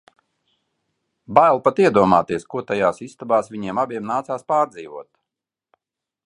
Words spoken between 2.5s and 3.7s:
ko tajās istabās